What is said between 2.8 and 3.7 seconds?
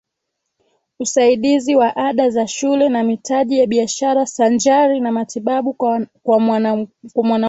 na mitaji ya